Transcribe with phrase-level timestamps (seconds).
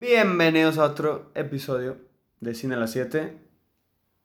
[0.00, 1.96] Bienvenidos a otro episodio
[2.40, 3.36] de Cine a las 7.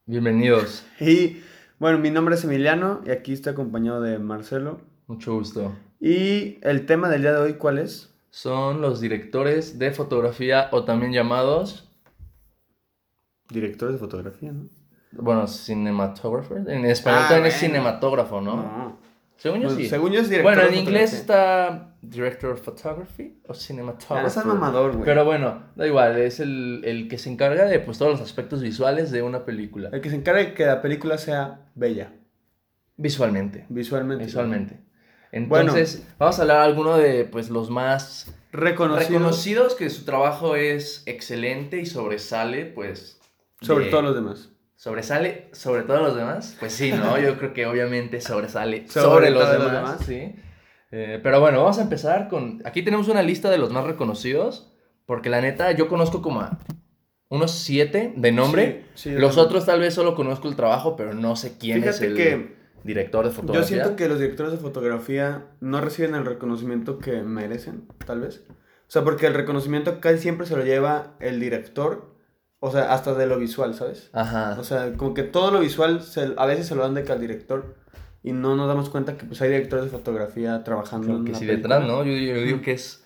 [0.06, 1.42] Bienvenidos, Y
[1.80, 4.82] bueno, mi nombre es Emiliano y aquí estoy acompañado de Marcelo.
[5.08, 5.74] mucho gusto.
[6.00, 8.14] Y el tema del día de hoy, ¿cuál es?
[8.30, 11.90] Son los directores de fotografía o también llamados,
[13.50, 14.68] Directores de fotografía, ¿no?
[15.12, 16.68] bueno, cinematographers.
[16.68, 18.56] En español Ah, también es cinematógrafo, ¿no?
[18.56, 18.98] No.
[19.38, 19.90] Según yo Pues, sí.
[19.90, 24.26] Según yo es director bueno, en inglés está Director of Photography o Ah, Cinematographer.
[24.28, 25.04] estás mamador, güey.
[25.06, 28.62] Pero bueno, da igual, es el, el que se encarga de pues, todos los aspectos
[28.62, 29.90] visuales de una película.
[29.92, 32.14] El que se encarga de que la película sea bella,
[32.96, 33.66] Visualmente.
[33.70, 34.26] visualmente.
[34.26, 34.80] Visualmente.
[35.48, 35.72] Bueno.
[35.72, 41.02] Entonces, vamos a hablar alguno de pues los más Reconocido reconocidos que su trabajo es
[41.08, 43.20] excelente y sobresale, pues.
[43.62, 44.50] sobre de- todos los demás.
[44.76, 46.58] ¿Sobresale sobre todos los demás?
[46.60, 47.18] Pues sí, ¿no?
[47.20, 50.36] Yo creo que obviamente sobresale Sobre sobre, los, demás, sí.
[50.92, 52.62] Eh, pero bueno, vamos a empezar con...
[52.66, 54.72] Aquí tenemos una lista de los más reconocidos,
[55.06, 56.60] porque la neta yo conozco como a
[57.30, 58.86] unos siete de nombre.
[58.94, 61.84] Sí, sí, yo los otros tal vez solo conozco el trabajo, pero no sé quién
[61.84, 63.68] es el que director de yo fotografía.
[63.68, 68.44] siento que los directores de fotografía no reciben el reconocimiento que merecen, tal vez.
[68.50, 72.13] O sea, porque el reconocimiento casi siempre se lo lleva el director,
[72.66, 74.10] o sea, hasta de lo visual, ¿sabes?
[74.14, 74.56] Ajá.
[74.58, 77.12] O sea, como que todo lo visual se- a veces se lo dan de que
[77.12, 77.76] al director
[78.24, 81.32] y no nos damos cuenta que pues hay directores de fotografía trabajando Creo en que
[81.34, 81.76] la sí película.
[81.80, 82.06] detrás, ¿no?
[82.06, 83.04] Yo, yo digo que es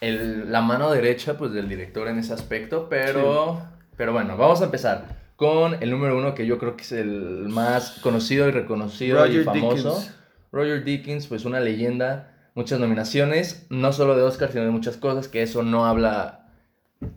[0.00, 3.60] el- la mano derecha pues del director en ese aspecto, pero,
[3.96, 7.48] pero bueno, vamos a empezar con el número uno que yo creo que es el
[7.48, 9.88] más conocido y reconocido y Roger famoso.
[9.94, 10.14] Dickens.
[10.52, 15.26] Roger Dickens, pues una leyenda, muchas nominaciones, no solo de Oscar, sino de muchas cosas,
[15.26, 16.46] que eso no habla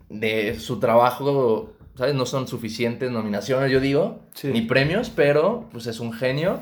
[0.08, 2.14] de su trabajo, ¿sabes?
[2.14, 4.48] No son suficientes nominaciones, yo digo, Sí.
[4.52, 6.60] ni premios, pero pues es un genio.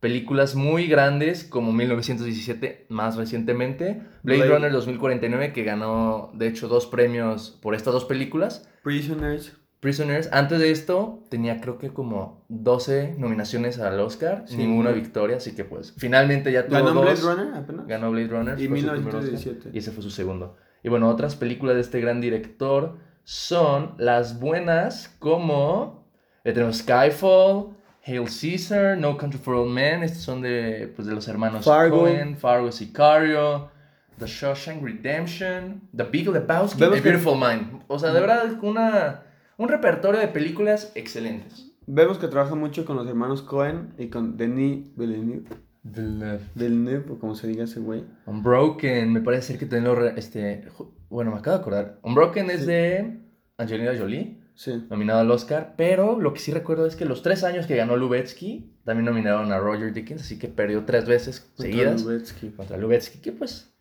[0.00, 4.50] Películas muy grandes como 1917 más recientemente, Blade, Blade.
[4.52, 9.56] Runner 2049 que ganó de hecho dos premios por estas dos películas, Prisoners.
[9.80, 14.56] Prisoners, antes de esto tenía creo que como 12 nominaciones al Oscar, Sí.
[14.58, 17.04] ninguna victoria, así que pues finalmente ya tuvo ¿Ganó dos.
[17.22, 17.86] Blade Runner apenas?
[17.86, 18.60] Ganó Blade Runner.
[18.60, 19.58] Y fue su primer 1917.
[19.58, 20.56] Oscar, Y ese fue su segundo.
[20.82, 26.04] Y bueno, otras películas de este gran director son las buenas como...
[26.44, 27.70] eh, tenemos Skyfall,
[28.06, 30.02] Hail Caesar, No Country for Old Men.
[30.02, 32.00] Estos son de, pues, de los hermanos Fargo.
[32.00, 33.70] Coen, Fargo, Sicario,
[34.18, 37.82] The Shawshank Redemption, The Big Lebowski, Vemos que- Beautiful Mind.
[37.88, 39.22] O sea, de verdad, una,
[39.56, 41.70] un repertorio de películas excelentes.
[41.86, 45.44] Vemos que trabaja mucho con los hermanos Cohen y con Denis Villeneuve.
[45.84, 48.04] Villeneuve, o como se diga ese güey.
[48.26, 49.94] Unbroken, me parece ser que también lo...
[49.94, 50.64] re- este,
[51.10, 51.98] bueno, me acabo de acordar.
[52.02, 52.66] Unbroken es Sí.
[52.66, 53.20] de
[53.58, 54.86] Angelina Jolie, Sí.
[54.88, 57.96] nominado al Oscar, pero lo que sí recuerdo es que los tres años que ganó
[57.96, 62.50] Lubetsky, también nominaron a Roger Dickens, así que perdió tres veces seguidas Lubetsky.
[62.50, 63.74] contra Lubetsky, que pues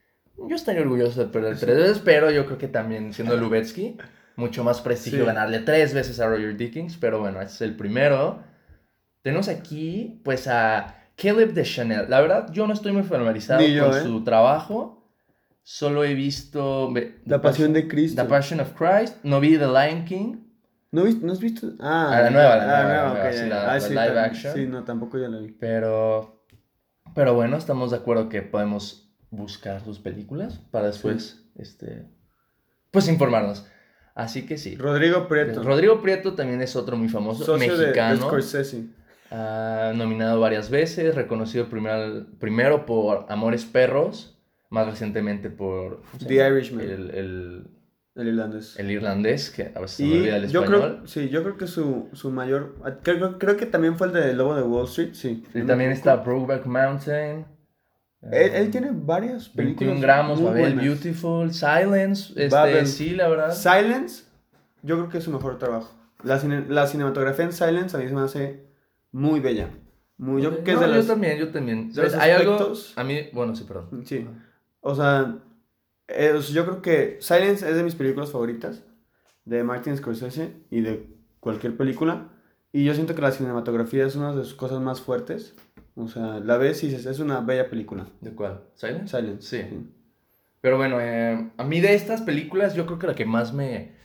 [0.49, 3.97] yo estaría orgulloso de perder tres veces, pero yo creo que también siendo Lubetsky,
[4.35, 5.25] mucho más prestigio Sí.
[5.25, 8.41] ganarle tres veces a Roger Dickens, pero bueno, ese es el primero.
[9.21, 12.09] Tenemos aquí pues a Caleb de Chanel.
[12.09, 14.01] La verdad, yo no estoy muy familiarizado yo, con ¿eh?
[14.03, 14.99] su trabajo.
[15.63, 18.21] Solo he visto ve- La pasión de Cristo.
[18.21, 19.15] The Passion of Christ.
[19.23, 20.35] No vi The Lion King.
[20.91, 21.67] ¿No, viste, ¿No has visto?
[21.79, 23.89] Ah, Ah, la nueva, la ah, nueva, la ok, nueva, sí, la- Ah, la sí,
[23.93, 24.53] live action.
[24.53, 25.51] Sí, no, tampoco ya la vi.
[25.59, 26.45] Pero,
[27.15, 32.05] pero bueno, estamos de acuerdo que podemos buscar sus películas para después, este,
[32.91, 33.65] pues informarnos.
[34.13, 34.75] Así que sí.
[34.75, 35.63] Rodrigo Prieto.
[35.63, 38.27] Rodrigo Prieto también es otro muy famoso, socio de- de, mexicano.
[38.27, 38.83] Scorsese.
[39.35, 44.37] Ha nominado varias veces, reconocido primero, primero por Amores Perros,
[44.69, 46.47] más recientemente por ¿cómo se The?
[46.47, 46.81] Irishman.
[46.81, 47.67] el, el,
[48.15, 48.77] El irlandés.
[48.79, 50.81] el irlandés, que a veces se me y olvida el yo español.
[50.97, 54.13] creo, sí, yo creo que su, su mayor, ah, creo, creo que también fue el
[54.13, 55.43] de Lobo de Wall Street, sí.
[55.53, 56.17] Y también está.
[56.17, 57.45] Brokeback Mountain.
[58.21, 60.83] Él, eh, él tiene varias películas 21 gramos, muy Babel buenas.
[60.85, 62.87] Beautiful, Silence, este, Babel.
[62.87, 63.51] sí, la verdad.
[63.51, 64.25] Silence,
[64.83, 65.91] yo creo que es su mejor trabajo.
[66.23, 68.72] La, cine- la cinematografía en Silence a mí se me hace
[69.13, 69.69] muy bella.
[70.17, 71.07] Muy, yo creo que No, es de yo las...
[71.07, 71.91] también, yo también.
[71.93, 72.13] de los.
[72.15, 74.03] Hay algo, aspectos- a mí, bueno, sí, perdón.
[74.05, 74.27] Sí.
[74.81, 75.37] O sea,
[76.09, 78.83] eh, o sea, yo creo que Silence es de mis películas favoritas
[79.45, 81.07] de Martin Scorsese y de
[81.39, 82.29] cualquier película.
[82.71, 85.55] Y yo siento que la cinematografía es una de sus cosas más fuertes.
[85.95, 88.05] O sea, la ves y dices, es una bella película.
[88.21, 88.63] ¿De cuál?
[88.73, 89.15] ¿Silence?
[89.17, 89.41] Silence.
[89.63, 89.87] Sí.
[90.61, 93.95] Pero bueno, eh, a mí de estas películas, yo creo que la que más me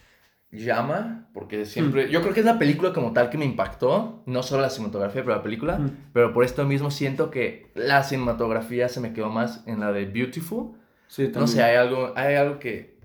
[0.50, 4.43] llama, porque siempre, yo creo que es la película como tal que me impactó, no
[4.43, 5.91] solo la cinematografía, pero la película, Mm.
[6.15, 10.06] pero por esto mismo siento que la cinematografía se me quedó más en la de
[10.06, 10.73] Beautiful.
[11.06, 12.99] Sí, No sé, hay algo, hay algo que,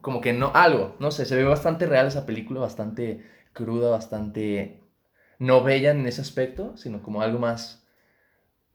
[0.00, 4.82] como que no, algo, no sé, se ve bastante real esa película, bastante cruda, bastante
[5.38, 7.86] no bella en ese aspecto, sino como algo más,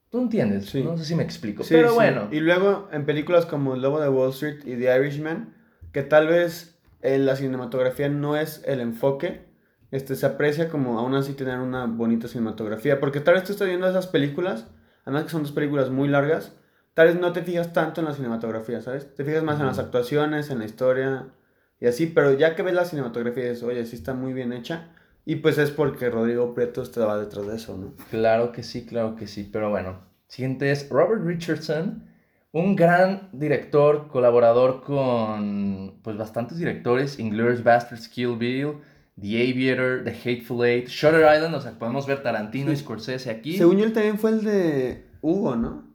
[0.10, 0.84] tú entiendes, Sí.
[0.84, 1.96] no sé si me explico, Sí, pero sí.
[1.96, 2.28] bueno.
[2.32, 5.54] Y luego en películas como El Lobo de Wall Street y The Irishman,
[5.92, 6.73] que tal vez
[7.04, 9.46] la cinematografía no es el enfoque,
[9.92, 13.00] este, se aprecia como aún así tener una bonita cinematografía.
[13.00, 14.68] Porque tal vez tú estás viendo esas películas,
[15.06, 16.56] además que son dos películas muy largas,
[16.94, 19.14] tal vez no te fijas tanto en la cinematografía, ¿sabes?
[19.14, 21.28] Te fijas más en las actuaciones, en la historia
[21.80, 24.90] y así, pero ya que ves la cinematografía dices, oye, sí está muy bien hecha.
[25.26, 27.94] Y pues es porque Rodrigo Prieto estaba detrás de eso, ¿no?
[28.10, 29.50] Claro que sí, claro que sí.
[29.52, 32.10] Pero bueno, siguiente es Robert Richardson,
[32.54, 38.76] un gran director, colaborador con pues bastantes directores, Inglourious Basterds, Kill Bill,
[39.20, 43.58] The Aviator, The Hateful Eight, Shutter Island, o sea, podemos ver Tarantino y Scorsese aquí.
[43.58, 45.92] Según yo, él también fue el de Hugo, ¿no?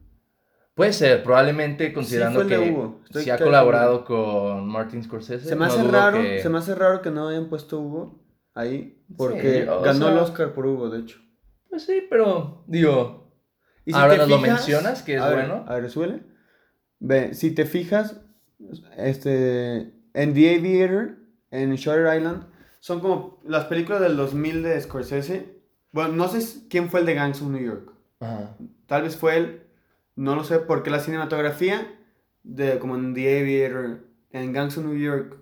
[0.74, 5.48] Puede ser, probablemente considerando de que si ha colaborado con Martin Scorsese.
[5.48, 8.20] Se me hace raro, que- se me hace raro que no hayan puesto Hugo
[8.54, 11.20] ahí, porque Sí, ganó el Oscar por Hugo, de hecho.
[11.70, 13.32] Pues sí, pero digo,
[13.84, 15.64] Y Ahora nos lo mencionas, que es a ver, bueno.
[15.66, 16.22] A ver, suele.
[17.00, 18.20] Ve, si te fijas,
[18.96, 21.16] este, en The Aviator,
[21.50, 22.44] en Shutter Island,
[22.80, 25.60] son como las películas del 2000 de Scorsese.
[25.92, 27.92] Bueno, no sé quién fue el de Gangs of New York.
[28.20, 28.56] ajá,
[28.86, 29.62] Tal vez fue él,
[30.16, 31.94] no lo sé, porque la cinematografía
[32.42, 35.38] de como en The Aviator, en Gangs of New York,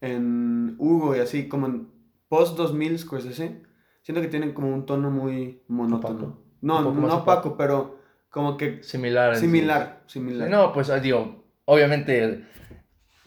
[0.00, 1.88] en Hugo y así, como en
[2.28, 3.62] post 2000 Scorsese,
[4.02, 6.18] siento que tienen como un tono muy monótono.
[6.18, 6.42] Opaco.
[6.60, 7.97] No, no opaco, pero
[8.30, 9.34] como que similar.
[9.34, 9.42] sí.
[9.42, 10.48] similar, similar.
[10.48, 12.44] No, pues ah, digo, obviamente,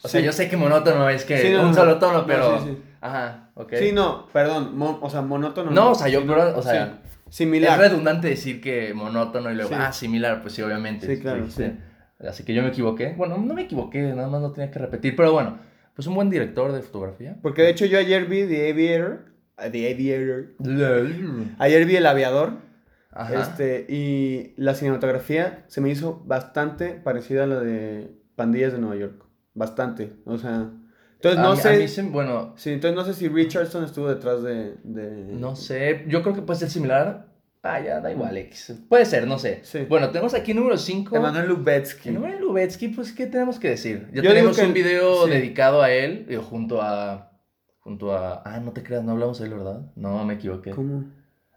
[0.04, 2.26] o sea, yo sé que monótono es que Sí, no, un no, solo tono, no,
[2.26, 2.78] pero, sí, sí.
[3.02, 3.74] ajá, ok.
[3.78, 5.72] Sí, no, perdón, o sea, monótono.
[5.72, 7.74] No, o sea, yo, pero, o sea, similar.
[7.74, 11.08] es redundante decir que monótono y luego, ah, similar, pues sí, obviamente.
[11.08, 11.46] Sí, claro.
[12.28, 13.14] Así que yo me equivoqué.
[13.18, 15.58] Bueno, no me equivoqué, nada más no tenía que repetir, pero bueno,
[15.96, 17.38] pues un buen director de fotografía.
[17.42, 19.26] Porque de hecho yo ayer vi The Aviator,
[19.58, 20.46] The Aviator.
[21.60, 22.71] Ayer vi El Aviador.
[23.12, 23.42] Ajá.
[23.42, 28.96] Este, y la cinematografía se me hizo bastante parecida a la de Pandillas de Nueva
[28.96, 29.26] York.
[29.54, 30.14] Bastante.
[30.26, 30.70] O sea.
[31.16, 31.78] Entonces A no mí- a sé.
[31.78, 34.76] mí se- bueno, Sí, entonces no sé si Richardson estuvo detrás de.
[34.84, 35.26] de...
[35.34, 37.28] no sé, yo creo que puede ser similar.
[37.64, 38.74] Ah, ya, da igual, X.
[38.90, 39.60] Puede ser, no sé.
[39.64, 39.86] Sí.
[39.88, 41.16] Bueno, tenemos aquí número 5.
[41.16, 42.10] Emanuel Lubetsky.
[42.10, 44.08] Emanuel Lubetsky, pues, ¿qué tenemos que decir?
[44.14, 45.30] Ya Yo tenemos digo que- un video sí.
[45.32, 47.30] dedicado a él, digo, junto a...
[47.82, 48.42] Junto a...
[48.46, 49.92] Ah, no te creas, no hablamos de él, ¿verdad?
[49.96, 50.72] No, me equivoqué.
[50.72, 51.04] ¿Cómo?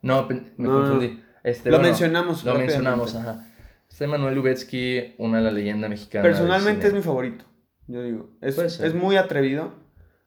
[0.02, 1.22] No, me No, confundí.
[1.44, 2.44] Este, Lo bueno, mencionamos.
[2.44, 3.46] Lo mencionamos, ajá.
[3.88, 6.26] Este Emanuel Lubetsky, una de las leyendas mexicanas.
[6.26, 7.44] Personalmente es mi favorito.
[7.86, 8.30] Yo digo.
[8.40, 9.72] Es, es muy atrevido.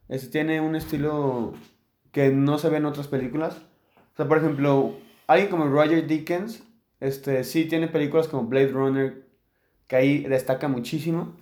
[0.08, 1.54] Es, tiene un estilo
[2.12, 3.58] que no se ve en otras películas.
[4.14, 6.64] O sea, por ejemplo, alguien como Roger Dickens,
[7.00, 9.28] este, sí tiene películas como Blade Runner,
[9.88, 11.36] que ahí destaca muchísimo.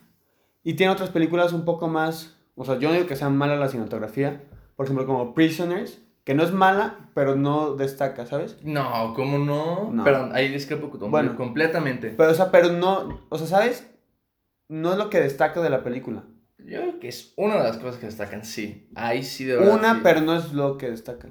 [0.64, 3.56] Y tiene otras películas un poco más, o sea, yo no digo que sea mala
[3.56, 4.42] la cinematografía,
[4.76, 8.58] por ejemplo, como Prisoners, que no es mala, pero no destaca, ¿sabes?
[8.64, 9.90] No, ¿cómo no?
[9.94, 10.04] No.
[10.04, 11.38] Perdón, ahí discrepo con- Bueno.
[11.38, 12.10] completamente.
[12.18, 13.88] Pero, o sea, pero no, o sea, ¿sabes?
[14.68, 16.24] No es lo que destaca de la película.
[16.58, 18.90] Yo creo que es una de las cosas que destacan, sí.
[18.96, 19.76] Ahí sí, de verdad.
[19.76, 20.00] Una, sí.
[20.04, 21.30] pero no es lo que destaca.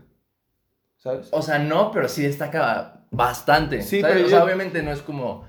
[0.97, 1.29] ¿Sabes?
[1.33, 3.83] O sea, no, pero sí destaca bastante.
[3.83, 4.15] Sí, ¿sabes?
[4.15, 5.45] pero o sea, yo- obviamente no es como.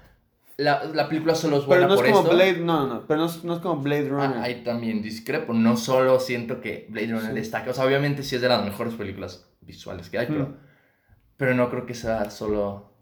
[0.57, 2.35] La, la película solo es buena Pero no es por como esto.
[2.35, 4.37] Blade, no, no, no, pero no es, no es como Blade Runner.
[4.37, 5.53] Ah, ahí también discrepo.
[5.53, 7.35] No solo siento que Blade Runner Sí.
[7.35, 7.71] destaca.
[7.71, 10.45] O sea, obviamente sí es de las mejores películas visuales que hay, pero.
[10.45, 10.55] Mm.
[11.37, 12.93] Pero no creo que sea solo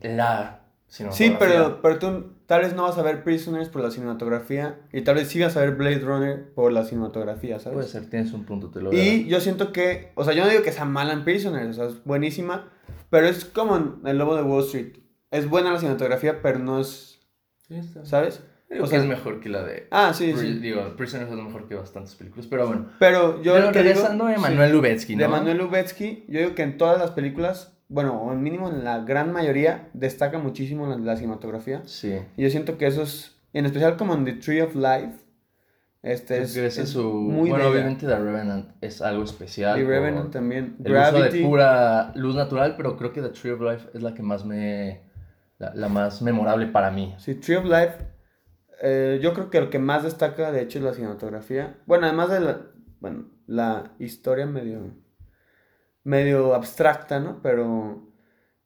[0.00, 1.38] la sí, cinematografía.
[1.38, 5.16] pero, pero tú tal vez no vas a ver Prisoners por la cinematografía y tal
[5.16, 7.74] vez sí vas a ver Blade Runner por la cinematografía, ¿sabes?
[7.76, 9.28] Puede ser, tienes un punto, te lo voy a Y dar.
[9.30, 11.86] yo siento que, o sea, yo no digo que sea mala en Prisoners, o sea,
[11.90, 12.68] es buenísima,
[13.08, 14.96] pero es como en El Lobo de Wall Street.
[15.30, 17.20] Es buena la cinematografía, pero no es.
[18.04, 18.42] ¿sabes?
[18.68, 19.86] Digo o sea- es mejor que la de.
[19.90, 20.58] Ah, sí, sí.
[20.58, 22.86] Digo, Prisoners es mejor que bastantes películas, pero bueno.
[22.98, 24.40] Pero yo Pero que digo- regresando a sí.
[24.40, 24.42] ¿no?
[25.22, 29.00] De Manuel Lubetsky, yo digo que en todas las películas, bueno, o mínimo en la
[29.00, 31.82] gran mayoría, destaca muchísimo la, la cinematografía.
[31.86, 32.16] Sí.
[32.36, 35.14] Y yo siento que eso es, en especial como en The Tree of Life,
[36.02, 37.02] este es, es es su...
[37.12, 37.70] muy bueno, bella.
[37.70, 39.78] obviamente The Revenant es algo especial.
[39.80, 40.76] Por Revenant también.
[40.84, 41.38] El uso Gravity.
[41.38, 44.44] de pura luz natural, pero creo que The Tree of Life es la que más
[44.44, 45.09] me...
[45.60, 47.14] La, la más memorable para mí.
[47.18, 47.94] Sí, Tree of Life.
[48.82, 51.78] eh, yo creo que lo que más destaca, de hecho, es la cinematografía.
[51.86, 52.62] Bueno, además de la,
[52.98, 54.94] bueno, la historia medio,
[56.02, 57.42] medio abstracta, ¿no?
[57.42, 58.08] Pero,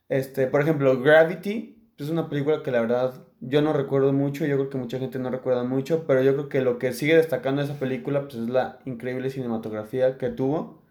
[0.09, 4.57] este, por ejemplo, Gravity es una película que la verdad yo no recuerdo mucho, yo
[4.57, 7.61] creo que mucha gente no recuerda mucho, pero yo creo que lo que sigue destacando
[7.61, 10.83] de esa película pues, es la increíble cinematografía que tuvo.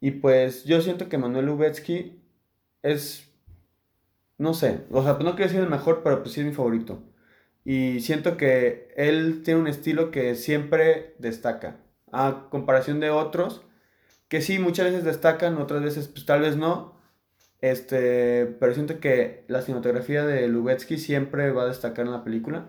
[0.00, 2.22] Y pues yo siento que Manuel Lubetsky
[2.82, 3.30] es,
[4.38, 7.02] no sé, o sea, no quiero decir el mejor, pero pues sí es mi favorito.
[7.64, 11.78] Y siento que él tiene un estilo que siempre destaca,
[12.12, 13.62] a comparación de otros,
[14.28, 16.96] que sí, muchas veces destacan, otras veces pues tal vez no.
[17.60, 22.68] Este, pero siento que la cinematografía de Lubetsky siempre va a destacar en la película.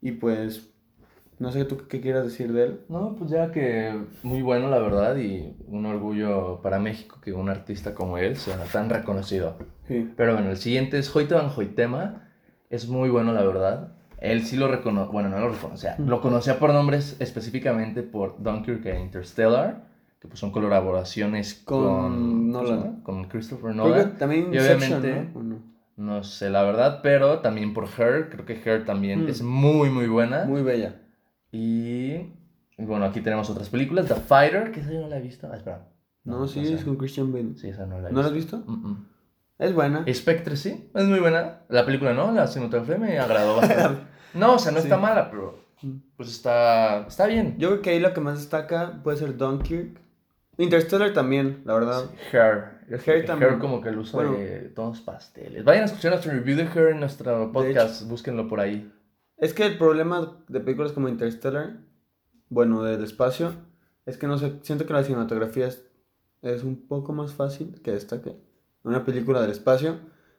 [0.00, 0.70] Y pues,
[1.38, 2.80] No sé tú qué quieras decir de él.
[2.88, 7.48] No, pues ya que muy bueno, la verdad, y un orgullo para México que un
[7.50, 9.56] artista como él sea tan reconocido.
[9.86, 10.10] Sí.
[10.16, 12.22] Pero bueno, el siguiente es Hoyte Van Hoytema.
[12.70, 13.92] Es muy bueno, la verdad.
[14.18, 18.86] Él sí lo reconoce, bueno, no lo reconocía, lo conocía por nombres específicamente por Dunkirk
[18.86, 19.84] e Interstellar,
[20.18, 23.00] que pues son colaboraciones Con con, Nolan.
[23.02, 24.16] Con Christopher Nolan.
[24.16, 25.38] también Y obviamente- ¿no?
[25.38, 25.56] ¿O no?
[25.98, 29.28] No sé la verdad, pero también por Her, creo que Her también Mm.
[29.28, 30.44] es muy, muy buena.
[30.46, 30.96] Muy bella.
[31.52, 32.32] Y
[32.78, 34.06] bueno, aquí tenemos otras películas.
[34.06, 35.48] The Fighter, que esa yo no la he visto.
[35.50, 35.88] Ah, espera.
[36.24, 36.74] No, sí, sé.
[36.74, 37.54] es con Christian Bale.
[37.56, 38.58] Sí, esa no la he ¿No la has visto.
[38.58, 38.70] visto?
[38.72, 39.06] Mm, mm.
[39.58, 40.04] Es buena.
[40.12, 41.60] Spectre, sí, es muy buena.
[41.68, 42.30] La película, ¿no?
[42.32, 44.02] La cinematografía me agradó bastante.
[44.34, 44.84] No, o sea, no Sí.
[44.84, 45.96] está mala, pero Mm.
[46.16, 47.56] pues está, está bien.
[47.58, 49.98] Yo creo que ahí lo que más destaca puede ser Dunkirk.
[50.58, 52.04] Interstellar también, la verdad.
[52.10, 52.64] Sí, Hair.
[52.90, 53.50] Hair que también.
[53.52, 54.32] Hair como que el uso Bueno.
[54.32, 55.64] de tonos pasteles.
[55.64, 58.06] Vayan a escuchar nuestro review de Hair en nuestro podcast.
[58.08, 58.90] Búsquenlo por ahí.
[59.36, 61.80] Es que el problema de películas como Interstellar,
[62.48, 63.52] bueno, del espacio,
[64.06, 65.86] es que no sé, siento que la cinematografía es,
[66.42, 68.36] es un poco más fácil que destaque.
[68.82, 69.98] Una película del espacio,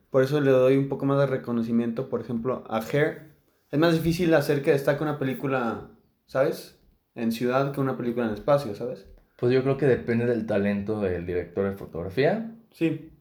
[0.09, 3.35] por eso le doy un poco más de reconocimiento, por ejemplo, a Hair.
[3.69, 5.91] Es más difícil hacer que destaque una película,
[6.25, 6.79] ¿sabes?
[7.13, 9.05] En ciudad que una película en espacio, ¿sabes?
[9.37, 12.55] Pues yo creo que depende del talento del director de fotografía.
[12.71, 13.11] Sí.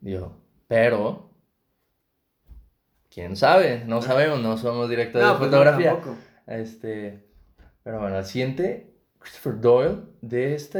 [0.00, 0.36] Digo,
[0.66, 1.25] pero.
[3.16, 3.82] ¿Quién sabe?
[3.86, 5.92] No sabemos, no somos directores de pues no, fotografía.
[5.92, 6.16] tampoco.
[6.46, 7.24] Este,
[7.82, 10.78] pero bueno, el siguiente, Christopher Doyle, de este,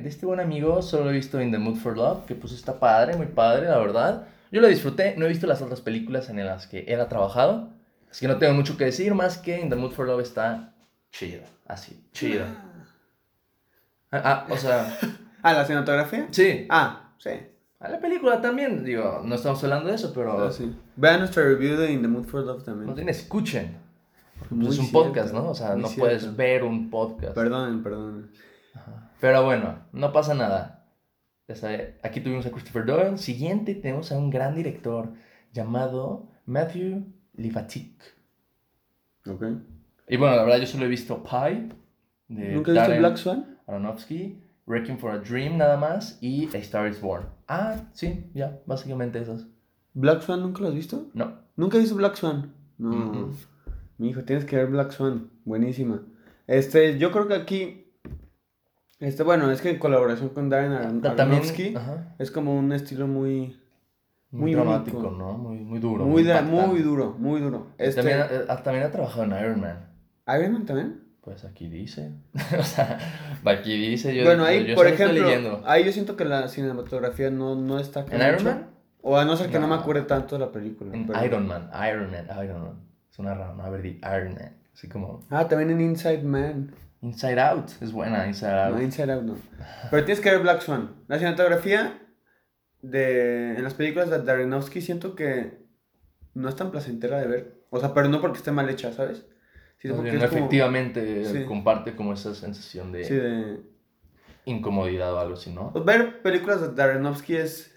[0.00, 2.52] de este buen amigo, solo lo he visto In the Mood for Love, que pues
[2.52, 4.26] está padre, muy padre, la verdad.
[4.50, 7.70] Yo lo disfruté, no he visto las otras películas en las que él ha trabajado,
[8.10, 10.74] así que no tengo mucho que decir, más que In the Mood for Love está
[11.12, 12.46] chido, así, chido.
[14.10, 14.92] Ah, ah, o sea,
[15.42, 16.26] Ah, la cinematografía.
[16.32, 17.30] sí, Ah, sí.
[17.80, 20.74] A la película también, digo, no estamos hablando de eso, pero Ah, sí.
[20.96, 22.94] Vean nuestra review de In the Mood for Love también.
[23.04, 23.76] no escuchen.
[24.38, 25.48] Pues Muy es un cierto, podcast, ¿no?
[25.50, 26.00] O sea, no cierto.
[26.00, 27.34] puedes ver un podcast.
[27.34, 28.30] Perdonen, perdonen.
[29.20, 30.84] Pero bueno, no pasa nada.
[31.48, 33.18] Ya sabe, aquí tuvimos a Christopher Doyle.
[33.18, 35.12] Siguiente tenemos a un gran director
[35.52, 37.04] llamado Matthew
[37.34, 37.92] Libatic.
[39.26, 39.42] Ok.
[40.08, 41.68] Y bueno, la verdad yo solo he visto Pie
[42.28, 43.58] de ¿Nunca viste Darren Black Swan?
[43.66, 47.24] Aronofsky, Wrecking for a Dream nada más y A Star is Born.
[47.48, 49.46] Ah, sí, ya, básicamente esos.
[49.94, 51.06] ¿Black Swan nunca lo has visto?
[51.14, 51.32] No.
[51.56, 52.52] ¿Nunca has visto Black Swan?
[52.78, 53.30] No.
[53.98, 55.30] Mi hijo, tienes que ver Black Swan.
[55.44, 56.02] Buenísima.
[56.46, 57.82] Este, yo creo que aquí.
[58.98, 61.74] Este, bueno, es que en colaboración con Darren Aron- Ta- También, Aronofsky
[62.18, 63.58] es como un estilo muy.
[64.30, 65.14] muy, muy dramático, único.
[65.16, 65.32] ¿no?
[65.38, 66.04] Muy, muy duro.
[66.04, 67.68] Muy, muy duro, muy duro.
[67.78, 69.90] Este, También, eh, ah, también ha trabajado en Iron Man.
[70.38, 71.02] ¿Iron Man también?
[71.26, 72.12] Pues aquí dice.
[72.56, 73.00] o sea,
[73.44, 74.14] aquí dice.
[74.14, 77.80] Yo, bueno, ahí, yo por estoy ejemplo, ahí yo siento que la cinematografía no, no
[77.80, 78.70] está ¿En Iron Man?
[79.02, 80.94] O a no ser que no, me acuerde tanto de la película.
[80.94, 82.80] En pero- Iron Man, Iron Man, Iron Man.
[83.10, 83.64] Suena raro, ¿no?
[83.64, 84.56] A ver, di Iron Man.
[84.72, 86.72] Así como Ah, también en Inside Man.
[87.02, 87.70] Inside Out.
[87.80, 88.76] Es buena, Inside Out.
[88.76, 89.34] No, Inside Out no.
[89.90, 90.94] Pero tienes que ver Black Swan.
[91.08, 92.06] La cinematografía
[92.82, 95.58] de, en las películas de Aronofsky siento que
[96.34, 97.62] no es tan placentera de ver.
[97.70, 99.26] O sea, pero no porque esté mal hecha, ¿sabes?
[99.82, 101.44] Porque bien, es como- efectivamente Sí.
[101.44, 103.60] comparte como esa sensación de Sí, de...
[104.44, 105.72] incomodidad o algo así, ¿no?
[105.72, 107.74] Pues ver películas de Aronofsky es,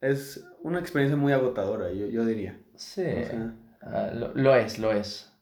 [0.00, 2.58] es una experiencia muy agotadora, yo, yo diría.
[2.74, 5.32] Sí, O sea, ah, lo, lo es, lo es.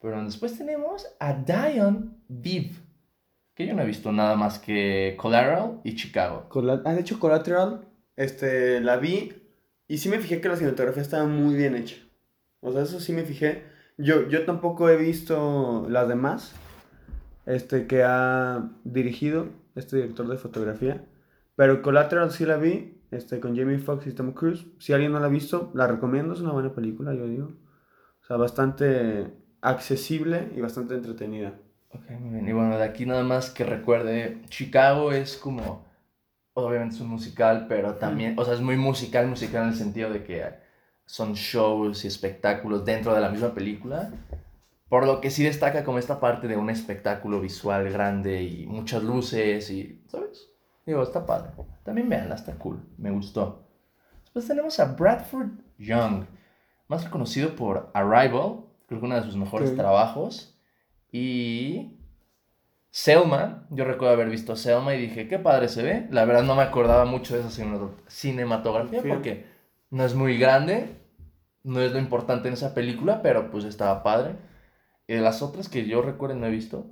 [0.00, 2.72] Pero después tenemos a Dion Viv,
[3.54, 6.46] que yo no he visto nada más que Collateral y Chicago.
[6.48, 9.34] Colla- ah, hecho, Collateral, este, la vi
[9.86, 11.96] y sí me fijé que la cinematografía estaba muy bien hecha.
[12.60, 13.62] O sea, eso sí me fijé.
[14.00, 16.54] Yo, yo tampoco he visto las demás
[17.46, 21.04] este, que ha dirigido este director de fotografía.
[21.56, 24.66] Pero Collateral sí la vi, este, con Jamie Foxx y Tom Cruise.
[24.78, 27.52] Si alguien no la ha visto, la recomiendo, es una buena película, yo digo.
[28.22, 29.26] O sea, bastante
[29.60, 31.58] accesible y bastante entretenida.
[31.90, 32.48] Ok, muy bien.
[32.48, 35.84] Y bueno, de aquí nada más que recuerde, Chicago es como,
[36.54, 40.10] obviamente es un musical, pero también, o sea, es muy musical, musical en el sentido
[40.10, 40.44] de que
[41.10, 44.10] son shows y espectáculos dentro de la misma película,
[44.88, 49.02] por lo que sí destaca como esta parte de un espectáculo visual grande y muchas
[49.02, 50.48] luces y, ¿sabes?
[50.86, 51.50] Digo, está padre.
[51.84, 53.66] También veanla, está cool, me gustó.
[54.22, 56.24] Después tenemos a Bradford Young,
[56.86, 59.76] más reconocido por Arrival, creo que uno de sus mejores Ok.
[59.76, 60.56] trabajos.
[61.10, 61.96] Y
[62.92, 66.06] Selma, yo recuerdo haber visto Selma y dije, qué padre se ve.
[66.10, 69.08] La verdad no me acordaba mucho de esa cinemat- cinematografía Sí.
[69.08, 69.46] porque
[69.90, 70.96] no es muy grande,
[71.64, 74.36] no es lo importante en esa película, pero pues estaba padre.
[75.06, 76.86] Y de las otras que yo recuerdo no he visto,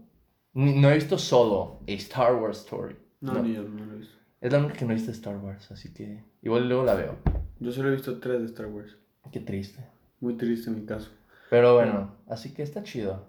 [0.54, 2.96] no he visto solo A Star Wars Story.
[3.20, 3.42] No, No.
[3.42, 4.14] ni yo no lo he visto.
[4.40, 7.16] Es la única que no he visto Star Wars, así que igual luego la veo.
[7.60, 8.96] Yo solo he visto tres de Star Wars.
[9.32, 9.84] Qué triste.
[10.20, 11.10] Muy triste en mi caso.
[11.50, 13.26] Pero bueno, así que está chido.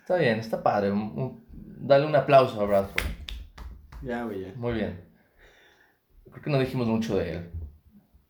[0.00, 0.90] Está bien, está padre.
[0.92, 1.44] un- un-
[1.86, 3.04] dale un aplauso a Bradford.
[4.02, 4.52] Ya, güey, ya.
[4.56, 5.00] Muy bien.
[6.30, 7.50] Creo que no dijimos mucho de él.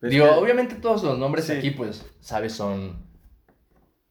[0.01, 1.53] Pues Digo, que- obviamente todos los nombres Sí.
[1.53, 3.07] aquí, pues, sabes, son.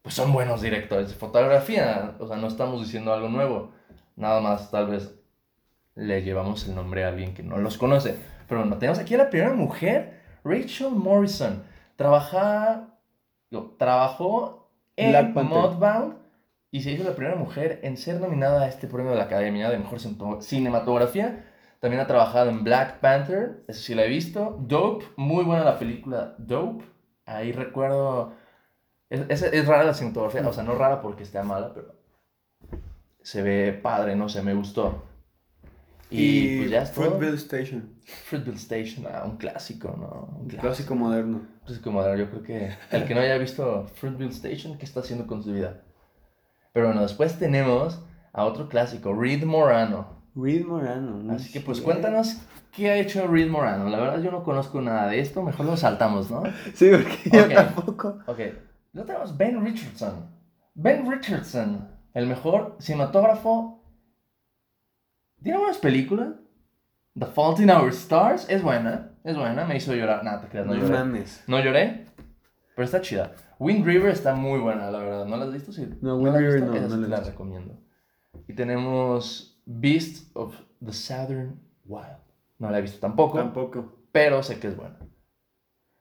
[0.02, 2.14] Pues son buenos directores de fotografía.
[2.18, 3.72] O sea, no estamos diciendo algo nuevo.
[4.16, 5.14] Nada más, tal vez
[5.94, 8.16] le llevamos el nombre a alguien que no los conoce.
[8.48, 11.62] Pero bueno, tenemos aquí a la primera mujer, Rachel Morrison.
[11.96, 12.94] Trabaja.
[13.78, 15.34] trabajó en Black.
[15.34, 16.16] Mudbound
[16.70, 19.70] y se hizo la primera mujer en ser nominada a este premio de la Academia
[19.70, 21.46] de Mejor Cine- Cinematografía.
[21.80, 24.56] También ha trabajado en Black Panther, eso sí la he visto.
[24.60, 26.84] Dope, muy buena la película Dope.
[27.24, 28.32] Ahí recuerdo.
[29.10, 31.94] Es, es, es rara la cinematografía, o sea, no rara porque esté mala, pero
[33.22, 35.04] se ve padre, no sé, me gustó.
[36.10, 37.04] Y, pues ya es todo.
[37.04, 37.94] Fruitville Station.
[38.04, 40.38] Fruitville Station, ah, un clásico, ¿no?
[40.40, 41.42] Un clásico moderno.
[41.64, 42.24] clásico moderno.
[42.24, 45.52] Yo creo que el que no haya visto Fruitville Station, ¿qué está haciendo con su
[45.52, 45.82] vida?
[46.72, 48.00] Pero bueno, después tenemos
[48.32, 50.17] a otro clásico, Reed Morano.
[50.40, 51.22] Reed Morano.
[51.22, 51.84] no Así que pues sé.
[51.84, 52.36] cuéntanos
[52.72, 53.88] qué ha hecho Reed Morano.
[53.88, 56.42] La verdad yo no conozco nada de esto, mejor lo saltamos, ¿no?
[56.74, 58.18] Sí, porque yo tampoco.
[58.26, 58.38] Ok,
[58.92, 60.26] luego tenemos Ben Richardson.
[60.74, 63.82] Ben Richardson, el mejor cinematógrafo.
[65.42, 66.28] ¿Tiene buenas películas?
[67.18, 70.22] The Fault in Our Stars es buena, es buena, me hizo llorar.
[70.24, 70.92] Nada, te creas, no No lloré.
[70.98, 71.42] mames.
[71.48, 72.06] No lloré,
[72.76, 73.32] pero está chida.
[73.58, 75.26] Wind River está muy buena, la verdad.
[75.26, 75.72] ¿No la has visto?
[75.72, 75.88] Sí.
[76.00, 76.88] No, Wind has River visto?
[76.88, 77.80] no, no la recomiendo.
[78.46, 82.16] Y tenemos Beast of the Southern Wild.
[82.58, 83.92] No la he visto tampoco, Tampoco.
[84.10, 84.96] pero sé que es buena.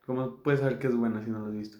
[0.05, 1.77] ¿Cómo puedes saber que es buena si no lo has visto?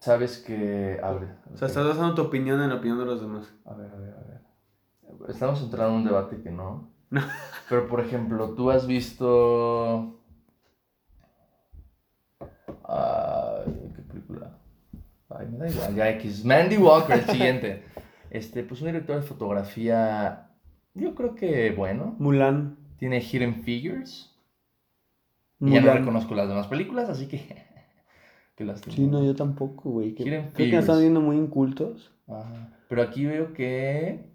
[0.00, 0.98] Sabes que...
[1.02, 3.52] A ver, O sea, estás basando tu opinión en la opinión de los demás.
[3.66, 5.30] a ver, a ver, a ver.
[5.30, 6.88] Estamos entrando en un debate que no.
[7.10, 7.20] No.
[7.68, 10.18] Pero, por ejemplo, tú has visto...
[12.84, 14.50] Ay, ¿Qué película?
[15.28, 16.44] Ay, me da igual, ya X.
[16.44, 17.84] Mandy Walker, el siguiente.
[18.30, 20.50] Este, pues un director de fotografía,
[20.94, 22.14] yo creo que bueno.
[22.18, 22.76] Mulan.
[22.98, 24.34] Tiene Hidden Figures.
[25.60, 27.38] Y ya no reconozco las demás películas, así que...
[28.56, 28.94] Qué lástima.
[28.94, 30.14] Sí, no, yo tampoco, güey.
[30.14, 32.12] Que- Creo que están viendo muy incultos.
[32.26, 32.76] Ajá.
[32.88, 34.32] Pero aquí veo que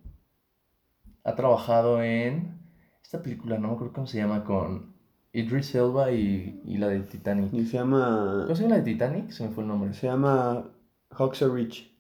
[1.26, 2.58] ha trabajado en
[3.02, 4.94] esta película, no me acuerdo cómo se llama, con
[5.34, 7.54] Idris Elba y, y la de Titanic.
[7.54, 8.44] Y se llama.
[8.44, 9.30] ¿Cómo se llama la de Titanic?
[9.32, 9.94] Se me fue el nombre.
[9.94, 10.70] Se llama
[11.12, 11.92] Hawks Rich.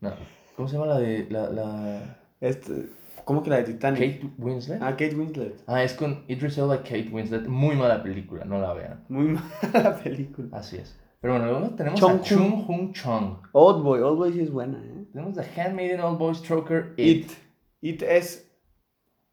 [0.00, 0.12] No.
[0.56, 2.18] ¿Cómo se llama la de la, la...
[2.40, 2.88] Este,
[3.24, 4.20] ¿Cómo que la de Titanic?
[4.20, 4.82] Kate Winslet?
[4.82, 5.62] Ah, Kate Winslet.
[5.66, 7.46] Ah, es con Idris Elba Kate Winslet.
[7.46, 9.04] Muy mala película, no la vean.
[9.08, 9.38] Muy
[9.72, 10.48] mala película.
[10.52, 10.98] Así es.
[11.20, 13.38] Pero bueno, luego tenemos Chung a Chung Hung Chong.
[13.52, 14.00] Old Boy.
[14.02, 15.06] Old Boy sí es buena, ¿eh?
[15.12, 17.26] Tenemos The Handmaiden, Old Boy, Stroker, It.
[17.26, 17.32] It.
[17.80, 18.50] It es.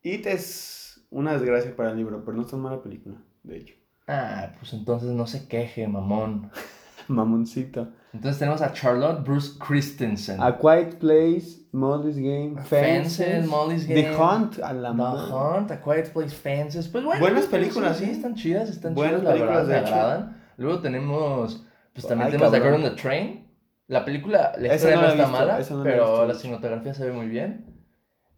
[0.02, 3.76] It es una desgracia para el libro, pero no es tan mala película, de hecho.
[4.08, 6.50] Ah, pues entonces no se queje, mamón.
[7.12, 7.89] Mamoncito.
[8.13, 10.41] Entonces tenemos a Charlotte Bruce Christensen.
[10.41, 15.32] A Quiet Place, Molly's Game, Fences, Fences, Molly's The Game, Hunt, a la The madre.
[15.32, 16.88] Hunt, A Quiet Place Fences.
[16.89, 18.12] Pues bueno, Buenas pues, películas, sí, ¿eh?
[18.12, 19.95] están chidas, están Buenas chidas, la películas, verdad, de hecho.
[19.95, 20.41] agradan.
[20.58, 23.47] Luego tenemos, pues también Ay, tenemos The Girl on the Train.
[23.88, 27.06] La película, la Esa historia no no, está visto, mala, no pero la cinematografía se
[27.06, 27.65] ve muy bien.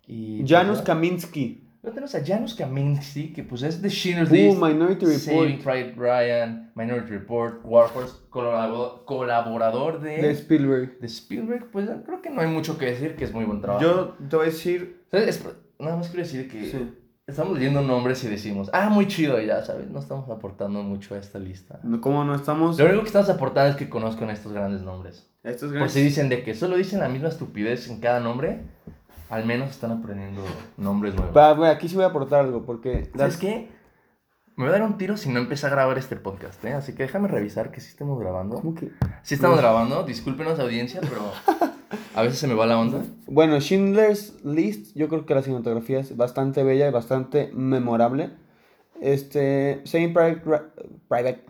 [0.05, 0.83] Y, pues, Janusz ya.
[0.83, 1.62] Kaminski.
[1.83, 4.61] Luego tenemos a Janusz Kaminski, que pues es de Schindler's Uh, List.
[4.61, 5.63] Minority Saving Report.
[5.63, 10.97] Private Ryan, Minority Report, Warhorse, colabor- colaborador de, De Spielberg.
[10.99, 13.83] de Spielberg, pues creo que no hay mucho que decir, que es muy buen trabajo.
[13.83, 15.03] Yo te voy a decir.
[15.77, 16.93] Nada más quiero decir que Sí.
[17.27, 19.89] estamos leyendo nombres y decimos, ah, muy chido, ya, ¿sabes?
[19.89, 21.81] No estamos aportando mucho a esta lista.
[21.99, 22.79] ¿Cómo no estamos?
[22.79, 25.29] Lo único que estamos aportando es que conozcan estos grandes nombres.
[25.43, 28.61] Estos Por grandes- si dicen de que solo dicen la misma estupidez en cada nombre,
[29.29, 30.41] al menos están aprendiendo
[30.77, 31.35] nombres nuevos.
[31.35, 33.05] Va, güey, aquí sí voy a aportar algo, porque.
[33.15, 33.69] ¿Sabes las- qué?
[34.55, 36.73] Me voy a dar un tiro si no empecé a grabar este podcast, ¿eh?
[36.73, 38.55] Así que déjame revisar que sí estemos grabando.
[38.57, 38.91] ¿Cómo que?
[39.23, 41.21] Sí estamos grabando, discúlpenos audiencia, pero
[42.15, 43.03] a veces se me va la onda.
[43.25, 48.29] Bueno, Schindler's List, yo creo que la cinematografía es bastante bella y bastante memorable.
[49.01, 50.69] Este, Saving Private, Ra-
[51.09, 51.45] Private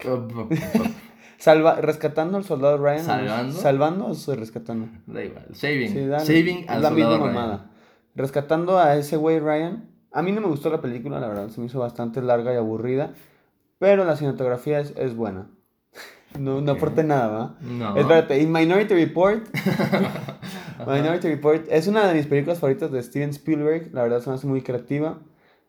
[1.44, 3.04] salva, rescatando al soldado Ryan.
[3.04, 3.54] ¿Salvando?
[3.60, 4.88] Salvando o rescatando.
[5.08, 5.90] Da igual, saving.
[5.90, 7.34] Sí, dan- saving al la misma soldado Ryan.
[7.36, 7.72] mamada.
[8.16, 9.90] Rescatando a ese güey Ryan.
[10.12, 12.58] A mí no me gustó la película, la verdad, se me hizo bastante larga y
[12.58, 13.14] aburrida.
[13.80, 15.50] Pero la cinematografía es, es buena.
[16.40, 16.78] No, no Ok.
[16.78, 17.56] aporté nada, ¿va?
[17.62, 17.98] No.
[17.98, 19.44] Espérate, y Minority Report.
[20.88, 23.90] Minority Report es una de mis películas favoritas de Steven Spielberg.
[23.94, 25.20] La verdad se me hace muy creativa.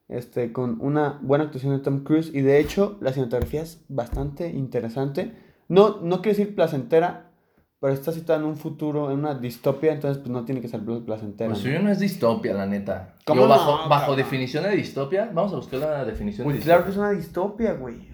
[0.09, 2.31] Este, con una buena actuación de Tom Cruise.
[2.35, 5.35] Y de hecho, la cinematografía es bastante interesante.
[5.69, 7.31] No, no quiero decir placentera,
[7.81, 9.93] pero está situada en un futuro, en una distopia.
[9.93, 11.51] Entonces, pues no tiene que ser placentera.
[11.51, 13.17] Pues suyo no es distopia, la neta.
[13.25, 13.49] ¿Cómo no,
[13.89, 17.11] bajo, definición de distopia, vamos a buscar la definición Pues de claro que es distopia.
[17.11, 18.09] una distopia, güey.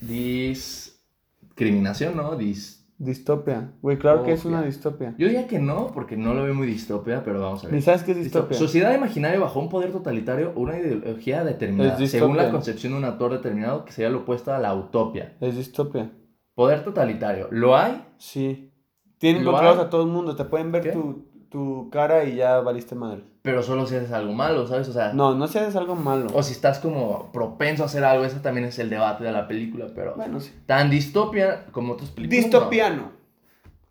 [0.00, 2.36] Discriminación, ¿no?
[2.36, 2.85] Dis...
[2.98, 3.72] Distopia.
[3.82, 5.14] Güey, claro que es una Distopia.
[5.18, 7.82] Yo diría que no, porque no lo veo muy distopia, pero vamos a Ni ver.
[7.82, 8.56] sabes qué es distopia.
[8.56, 13.04] Sociedad imaginaria bajo un poder totalitario o una ideología determinada, según la concepción de un
[13.04, 15.36] autor determinado, que sería lo opuesto a la utopia.
[15.40, 16.10] Es distopia.
[16.54, 17.48] Poder totalitario.
[17.50, 18.02] ¿Lo hay?
[18.16, 18.72] Sí.
[19.18, 20.34] Tienen ¿Lo controlados a todo el mundo.
[20.34, 20.92] Te pueden ver ¿Qué?
[20.92, 23.22] tu, tu cara y ya valiste madre.
[23.42, 24.88] Pero solo si haces algo malo, ¿sabes?
[24.88, 26.26] O sea, No, no si haces algo malo.
[26.34, 29.46] o si estás como propenso a hacer algo, ese también es el debate de la
[29.46, 30.52] película, pero Bueno, sí.
[30.66, 32.42] tan distopia como otras películas.
[32.44, 32.50] no.
[32.50, 33.10] Distopiano.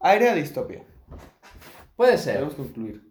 [0.02, 0.84] Aire a distopia.
[1.96, 2.34] Puede ser.
[2.36, 3.02] Debemos concluir.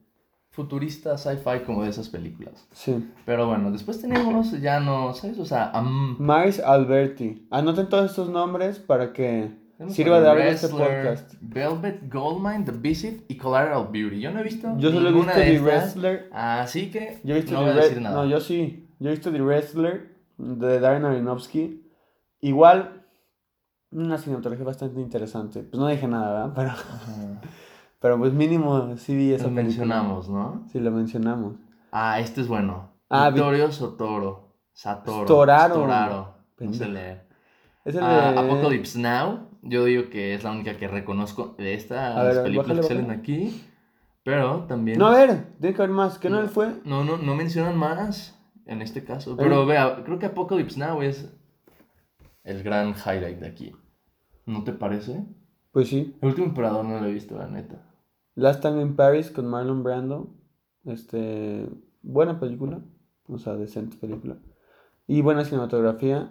[0.50, 2.68] Futurista, sci-fi como de esas películas.
[2.72, 3.10] Sí.
[3.24, 5.38] Pero bueno, después tenemos ya no, ¿sabes?
[5.40, 7.48] O sea, Mars Alberti.
[7.50, 9.50] Anoten todos estos nombres para que
[9.88, 11.34] sirva de algo este podcast.
[11.40, 14.20] Velvet Goldmine, The Visit y Collateral Beauty.
[14.20, 16.30] Yo no he visto Yo solo he visto The Wrestler.
[16.32, 18.16] Así que Yo he visto no voy a decir nada.
[18.16, 18.88] No, yo sí.
[19.00, 21.82] Yo he visto The Wrestler de Darren Aronofsky.
[22.40, 23.04] Igual,
[23.90, 25.62] una cinematografía bastante interesante.
[25.62, 26.52] Pues no dije nada, ¿verdad?
[26.54, 27.40] Pero, Ajá.
[28.00, 29.62] pero pues mínimo sí vi esa Lo película.
[29.62, 30.66] mencionamos, ¿no?
[30.70, 31.56] Sí, lo mencionamos.
[31.90, 32.90] Ah, este es bueno.
[33.08, 34.54] Ah, vi- Vittorio Sotoro.
[34.72, 35.24] Satoro.
[35.26, 35.74] Storaro.
[35.74, 36.16] Storaro.
[36.16, 36.90] No sé Pendejo.
[36.90, 37.26] leer.
[37.84, 38.30] Es el Ah.
[38.40, 39.48] Apocalypse Now.
[39.66, 43.06] Yo digo que es la única que reconozco de estas ver, películas bájale, que salen
[43.06, 43.22] bájale.
[43.22, 43.64] aquí.
[44.22, 44.98] Pero también.
[44.98, 46.18] No, a ver, tiene que haber más.
[46.18, 46.74] ¿Qué no, él fue?
[46.84, 49.32] No, no, no mencionan más en este caso.
[49.32, 49.36] ¿Eh?
[49.38, 51.30] Pero vea, creo que Apocalypse Now es
[52.42, 53.72] el gran highlight de aquí.
[54.46, 55.24] ¿No te parece?
[55.72, 56.16] Pues sí.
[56.20, 57.90] El último emperador no lo he visto, la neta.
[58.34, 60.34] Last Time in Paris con Marlon Brando.
[60.84, 61.68] Este,
[62.02, 62.80] buena película.
[63.28, 64.36] O sea, decente película.
[65.06, 66.30] Y buena cinematografía.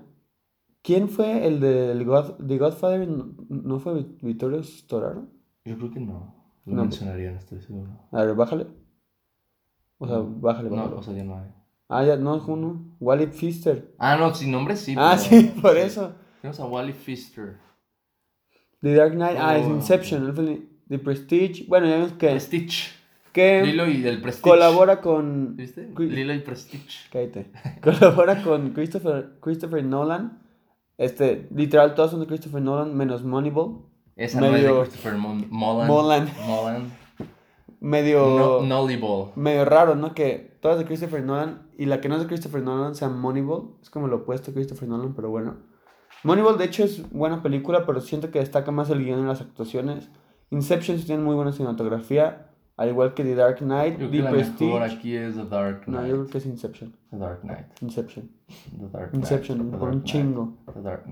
[0.83, 3.07] ¿Quién fue el del God, The Godfather?
[3.07, 5.25] ¿No- ¿No fue Vi- Vittorio Storaro?
[5.65, 6.35] Yo creo que no.
[6.65, 6.81] Lo No.
[6.83, 7.89] mencionaría, no estoy seguro.
[8.11, 8.67] A ver, bájale.
[9.97, 10.89] O sea, bájale, bájale.
[10.91, 11.49] No, o sea, ya no hay.
[11.89, 12.83] Ah, ya, no, es uno.
[12.99, 13.93] Wally Pfister.
[13.97, 14.93] Ah, no, sin nombre sí.
[14.97, 16.13] ah, pero- sí, por eso.
[16.41, 17.57] Tenemos a Wally Pfister.
[18.81, 19.37] The Dark Knight.
[19.39, 19.69] Ah, es Oh.
[19.69, 20.33] Inception.
[20.35, 21.65] fue The Prestige.
[21.69, 22.91] Bueno, ya vemos que, Stitch.
[23.31, 24.49] que Lilo y del Prestige.
[24.49, 25.55] colabora con...
[25.55, 25.89] ¿Viste?
[25.97, 27.09] Lilo y Prestige.
[27.11, 27.51] Cállate.
[27.81, 30.39] Colabora con Christopher, Christopher Nolan.
[30.97, 33.79] Este, literal, todos son de Christopher Nolan, menos Moneyball.
[34.15, 35.87] Esa no es de Medio- Christopher Mon- Molan.
[35.87, 36.29] Molan.
[36.45, 36.91] Molan.
[37.79, 39.31] Medio, No, Nolly Ball.
[39.35, 40.13] medio raro, ¿no?
[40.13, 43.71] Que todas de Christopher Nolan y la que no es de Christopher Nolan sea Moneyball.
[43.81, 45.55] Es como lo opuesto a Christopher Nolan, pero bueno.
[46.23, 49.41] Moneyball, de hecho, es buena película, pero siento que destaca más el guion y las
[49.41, 50.09] actuaciones.
[50.51, 54.29] Inception sí tiene muy buena cinematografía, al igual que The Dark Knight, Yo The la
[54.31, 54.65] Prestige.
[54.65, 56.09] mejor aquí es The Dark No, Knight.
[56.09, 56.93] yo creo que es Inception.
[57.11, 57.65] The Dark Knight.
[57.81, 58.31] Inception.
[58.79, 59.15] The Dark Knight.
[59.23, 60.03] Inception, por un Knight.
[60.05, 60.57] chingo.
[60.73, 61.05] The Dark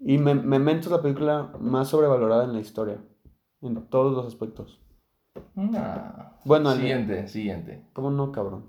[0.00, 2.98] Y Me- Memento es la película más sobrevalorada en la historia.
[3.62, 4.80] En todos los aspectos.
[5.56, 6.36] Ah.
[6.44, 7.82] Bueno, el- Siguiente, siguiente.
[7.94, 8.66] ¿Cómo no, cabrón?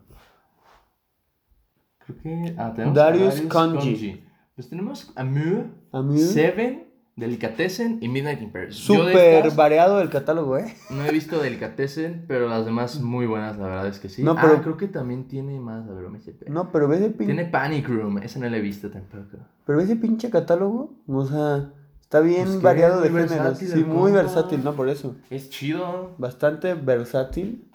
[2.00, 2.56] Creo que.
[2.58, 4.24] Ah, tenemos Darius Kanji.
[4.56, 6.18] Pues tenemos a Mu, A mí.
[6.18, 6.85] Seven,
[7.18, 8.76] Delicatessen y Midnight in Paris.
[8.76, 10.76] Súper variado el catálogo, ¿eh?
[10.90, 14.22] No he visto Delicatessen, pero las demás muy buenas, la verdad es que sí.
[14.22, 16.06] No, Ah, pero- creo que también tiene más, a ver.
[16.50, 19.38] No, pero ves el, pin- Tiene Panic Room, esa no la he visto tampoco.
[19.66, 20.94] pero ves el pinche catálogo.
[21.08, 23.60] O sea, está bien Pues variado de géneros.
[23.60, 24.18] Sí, muy compa.
[24.18, 24.76] versátil, ¿no?
[24.76, 25.16] Por eso.
[25.30, 26.16] Es chido.
[26.18, 27.72] Bastante versátil.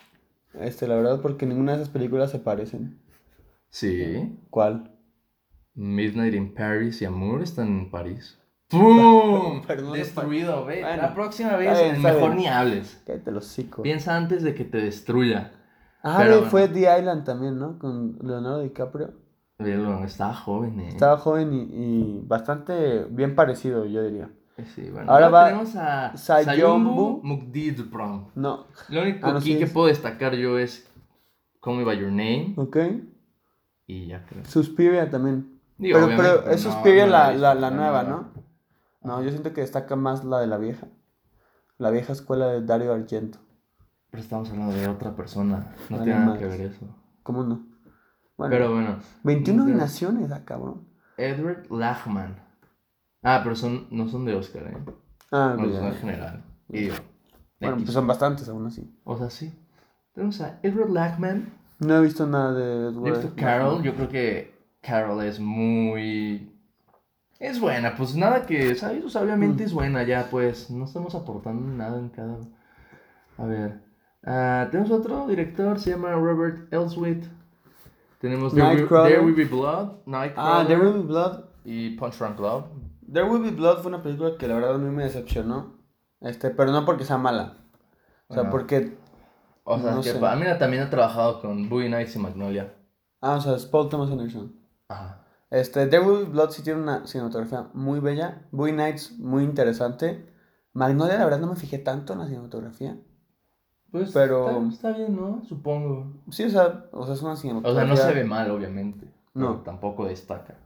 [0.53, 2.99] Este, la verdad, porque ninguna de esas películas se parecen.
[3.71, 4.37] Sí.
[4.51, 4.91] ¿Cuál?
[5.75, 8.37] Midnight in Paris y Amour están en París.
[8.71, 9.63] ¡Pum!
[9.67, 10.81] Perdón, Destruido, ve.
[10.83, 12.37] Bueno, la próxima vez bien, mejor bien.
[12.37, 13.03] ni hables.
[13.07, 13.83] Cállate los hocico.
[13.83, 15.53] Piensa antes de que te destruya.
[16.03, 16.51] Ah, pero bueno.
[16.51, 17.79] fue The Island también, ¿no?
[17.79, 19.13] Con Leonardo DiCaprio.
[20.05, 20.89] Estaba joven, eh.
[20.89, 24.31] Estaba joven y, y bastante bien parecido, yo diría.
[24.75, 25.11] Sí, bueno.
[25.13, 27.21] Ahora va tenemos a Sayombu.
[27.23, 28.29] Mukdidprom.
[28.35, 30.91] No, Lo único Ah, no, aquí sí que puedo destacar yo es
[31.63, 32.55] Call Me By Your Name.
[32.57, 32.77] ok.
[33.87, 34.45] Y ya creo.
[34.47, 35.61] Suspiria también.
[35.77, 38.29] Digo, pero, pero es no- Suspiria no la, la nueva, ¿no?
[39.03, 40.87] No, yo siento que destaca más la de la vieja.
[41.79, 43.39] La vieja escuela de Dario Argento.
[44.11, 45.75] Pero estamos hablando de otra persona.
[45.89, 46.87] No tiene nada que ver eso.
[47.23, 47.67] ¿Cómo no?
[48.37, 48.99] Bueno, Pero bueno.
[49.23, 50.89] 21 de- nominaciones, ah, cabrón.
[51.17, 52.37] Edward Lachman.
[53.23, 54.77] Ah, pero son, no son de Oscar, ¿eh?
[55.31, 56.45] Ah, No, son en general.
[56.69, 56.95] Y digo,
[57.61, 57.85] Bueno, X.
[57.87, 58.91] pues son bastantes aún así.
[59.05, 59.53] O sea, sí.
[60.15, 61.53] Tenemos a Edward Lachman.
[61.79, 63.13] No he visto nada de Yo he Edward.
[63.23, 63.83] visto Carol.
[63.83, 66.50] Yo creo que Carol es muy.
[67.41, 68.75] Es buena, pues nada que.
[68.77, 69.05] ¿Sabes?
[69.05, 69.25] O sea, Mm.
[69.25, 70.71] obviamente es buena ya, pues.
[70.71, 72.39] No estamos aportando nada en cada.
[73.39, 73.81] A ver.
[74.25, 77.25] ah, tenemos otro director, se llama Robert Elswit.
[78.21, 78.87] Tenemos There Will.
[78.89, 81.45] There Will Be Blood, Ah, Nightcrawler There Will Be Blood.
[81.65, 82.65] y Punch Drunk Love.
[83.11, 85.79] There Will Be Blood fue una película que la verdad a mí me decepcionó.
[86.21, 87.55] Este, pero no porque sea mala.
[88.29, 88.51] O sea, Ajá.
[88.51, 88.99] porque.
[89.65, 90.21] O sea, No que sé.
[90.37, 92.75] mira, también ha trabajado con Boogie Nights y Magnolia.
[93.23, 94.55] Ah, o sea, es Paul Thomas Anderson.
[94.89, 95.20] Ajá.
[95.51, 98.47] Este, There Will Be Blood sí tiene una cinematografía muy bella.
[98.53, 100.27] Boy Nights muy interesante.
[100.73, 102.97] Magnolia, la verdad, no me fijé tanto en la cinematografía.
[103.91, 105.43] Pues Pero- está, está bien, ¿no?
[105.45, 106.23] Supongo.
[106.31, 107.97] Sí, o sea, o sea es una O cinematografía.
[107.97, 109.13] sea, no se ve mal, obviamente.
[109.35, 109.51] No.
[109.53, 110.57] pero tampoco destaca.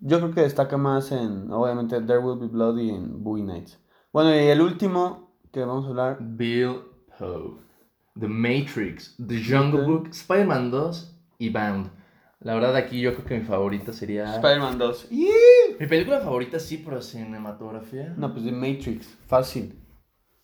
[0.00, 3.78] Yo creo que destaca más en, obviamente, There Will Be Blood y en Boogie Nights.
[4.12, 6.18] Bueno, y el último que vamos a hablar.
[6.20, 6.80] Bill
[7.18, 7.58] Poe,
[8.18, 9.86] The Matrix, The Jungle Ok.
[9.86, 11.90] Book, Spider-Man 2 y Band.
[12.40, 14.34] La verdad aquí yo creo que mi favorita sería...
[14.36, 15.08] Spider-Man 2.
[15.80, 18.14] Mi película favorita sí, pero cinematografía.
[18.16, 19.06] No, pues The Matrix.
[19.26, 19.80] Fácil.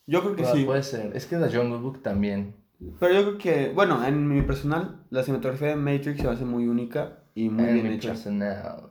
[0.07, 0.65] Yo creo que Puede- sí.
[0.65, 1.17] Puede ser.
[1.17, 2.57] Es que The Jungle Book también.
[2.99, 6.67] Pero yo creo que, bueno, en mi personal, la cinematografía de Matrix se hace muy
[6.67, 8.09] única y muy En bien mi hecha.
[8.09, 8.91] personal.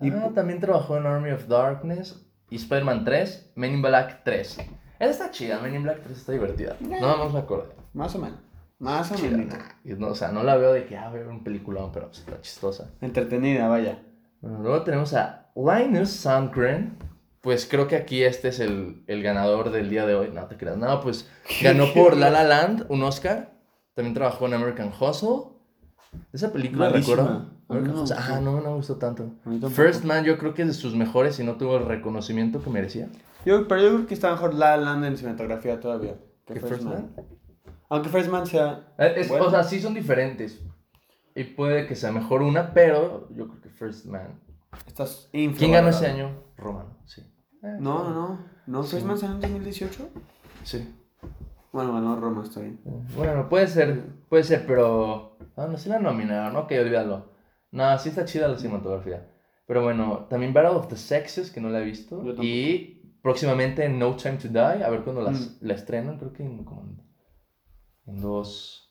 [0.00, 4.58] Y Ah, también trabajó en Army of Darkness y Spider-Man 3, Men in Black 3.
[5.00, 6.76] Esa está chida, Men in Black 3 está divertida.
[6.80, 7.70] No, no me acordé.
[7.94, 8.38] Más o menos.
[8.78, 9.54] Más o menos.
[9.84, 12.06] No, o sea, no la veo de que, ah, voy a ver un peliculón, pero
[12.08, 12.90] pues, está chistosa.
[13.00, 14.02] Entretenida, vaya.
[14.40, 16.98] Bueno, luego tenemos a Linus Sandgren.
[17.40, 20.30] Pues creo que aquí este es el, el ganador del día de hoy.
[20.32, 20.76] No te creas.
[20.76, 21.28] No, pues
[21.62, 23.52] ganó por La La Land un Oscar.
[23.94, 25.52] También trabajó en American Hustle.
[26.32, 27.16] Esa película Malísima.
[27.16, 27.38] recuerdo.
[27.68, 28.04] A mí American no.
[28.16, 29.30] Ah, no, no me gustó tanto.
[29.70, 32.70] First Man yo creo que es de sus mejores y no tuvo el reconocimiento que
[32.70, 33.08] merecía.
[33.44, 36.16] Yo, pero yo creo que está mejor La La Land en cinematografía todavía.
[36.46, 37.10] Que ¿Que First, First Man.
[37.94, 38.94] Aunque First Man sea.
[38.98, 39.46] Eh, es- Bueno.
[39.46, 40.60] O sea, sí son diferentes.
[41.34, 44.40] Y puede que sea mejor una, pero yo creo que First Man.
[44.86, 46.30] Estás ¿Quién ganó ese año?
[46.56, 47.20] Romano, sí.
[47.62, 48.38] Eh, No, no, no.
[48.66, 48.92] ¿No Sí.
[48.92, 50.08] First Man salió en 2018?
[50.62, 50.94] Sí.
[51.72, 52.78] Bueno, ganó Roma, está bien.
[53.16, 55.36] Bueno, puede ser, puede ser, pero.
[55.56, 57.32] Ah, no, sí la nominaron, ok, olvídalo.
[57.72, 59.28] No, sí está chida la cinematografía.
[59.66, 62.22] Pero bueno, también Battle of the Sexes, que no la he visto.
[62.42, 65.66] Y próximamente No Time to Die, a ver cuándo las, Mm.
[65.66, 66.82] la estrenan, creo que en, como
[68.06, 68.90] en, dos.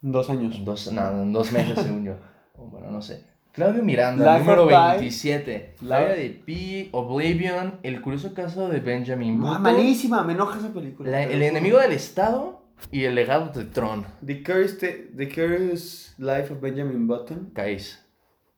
[0.00, 0.56] Dos años.
[0.56, 2.14] En dos, no, en dos meses, según yo.
[2.56, 3.24] Bueno, no sé.
[3.52, 4.98] Claudio Miranda, Life número of Pi.
[5.00, 5.74] 27.
[5.80, 10.32] Life- La vida de Pi, Oblivion, El curioso caso de Benjamin Ma- Button, malísima, me
[10.34, 11.10] enoja esa película.
[11.10, 14.06] la- El enemigo del Estado y El legado de Tron.
[14.24, 17.50] The Curious, The Curious Life of Benjamin Button.
[17.54, 17.98] Case.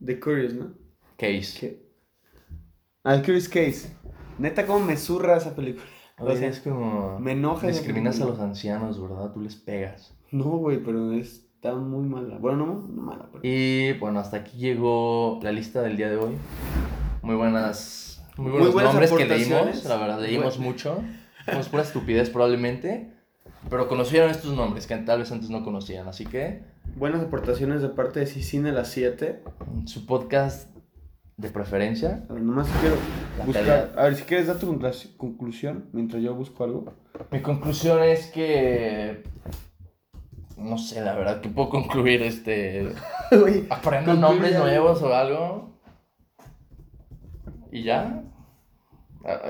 [0.04, 0.74] The Curious, ¿no?
[1.16, 1.80] Case.
[3.02, 3.96] Ah, The Curious Case.
[4.38, 5.84] Neta, cómo me zurra esa película.
[6.18, 7.18] O Oye, sea, es como.
[7.18, 9.32] me enoja Discriminas a los ancianos, ¿verdad?
[9.32, 10.14] Tú les pegas.
[10.30, 12.38] No, güey, pero está muy mala.
[12.38, 13.40] Bueno, no, no mala, pero...
[13.42, 16.34] Y bueno, hasta aquí llegó la lista del día de hoy.
[17.22, 18.22] Muy buenas.
[18.36, 19.84] Muy Muy buenos buenas nombres que leímos.
[19.84, 20.70] La verdad, leímos Bueno.
[20.72, 21.02] mucho.
[21.44, 23.12] Fuimos pura estupidez probablemente.
[23.70, 26.06] Pero conocieron estos nombres que tal vez antes no conocían.
[26.08, 26.62] Así que
[26.96, 29.42] Buenas aportaciones de parte de Cicine las 7.
[29.86, 30.68] su podcast
[31.38, 32.24] de preferencia.
[32.28, 32.96] Nomás quiero
[33.38, 33.64] La buscar...
[33.64, 33.98] calidad.
[33.98, 36.84] A ver, si quieres dar tu conclu- conclusión mientras yo busco algo.
[37.30, 39.22] Mi conclusión es que.
[40.56, 42.92] No sé, la verdad, que puedo concluir este.
[43.70, 45.78] Aprendo nombres nuevos o algo.
[47.72, 48.22] Y ya.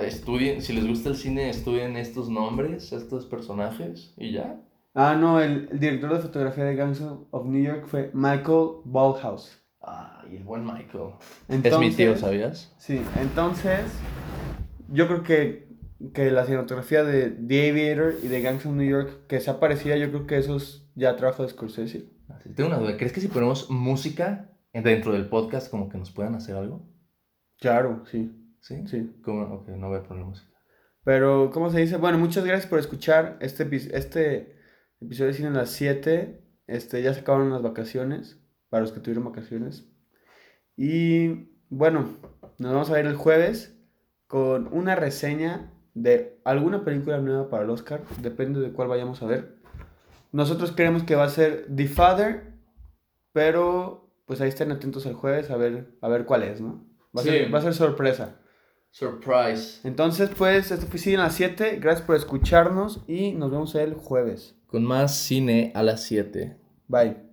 [0.02, 4.60] Estudien, si les gusta el cine, estudien estos nombres, estos personajes y ya.
[4.94, 8.68] Ah, no, el, el director de fotografía de Gangs of New York fue Michael
[9.84, 10.24] Ballhaus.
[10.24, 11.14] Ay, el buen Michael.
[11.48, 12.74] Entonces, es mi tío, ¿sabías?
[12.78, 13.80] Sí, entonces
[14.88, 15.68] yo creo que,
[16.12, 19.96] que la cinematografía de The Aviator y de Gangs of New York, que sea parecida,
[19.96, 22.14] yo creo que eso es ya trabajo de Scorsese.
[22.54, 22.96] Tengo una duda.
[22.96, 26.86] ¿Crees que si ponemos música dentro del podcast, como que nos puedan hacer algo?
[27.58, 28.86] Claro, sí, ¿Sí?
[28.86, 29.12] sí.
[29.22, 29.42] ¿Cómo?
[29.54, 30.50] Ok, no voy a poner música.
[31.04, 31.96] Pero, ¿cómo se dice?
[31.96, 34.56] Bueno, muchas gracias por escuchar este, este
[35.00, 36.40] episodio de Cine en las 7.
[36.66, 38.42] Este, ya se acabaron las vacaciones,
[38.74, 39.86] para los que tuvieron vacaciones.
[40.76, 42.08] Y bueno,
[42.58, 43.78] nos vamos a ver el jueves
[44.26, 49.26] con una reseña de alguna película nueva para el Oscar, depende de cuál vayamos a
[49.26, 49.54] ver.
[50.32, 52.54] Nosotros creemos que va a ser The Father,
[53.30, 56.84] pero pues ahí estén atentos el jueves a ver, a ver cuál es, ¿no?
[57.16, 57.30] Va a, Sí.
[57.30, 58.40] ser, va a ser sorpresa.
[58.90, 59.86] Surprise.
[59.86, 61.78] Entonces, pues, esto fue Cine a las 7.
[61.80, 64.56] Gracias por escucharnos y nos vemos el jueves.
[64.66, 66.56] Con más cine a las 7.
[66.88, 67.23] Bye.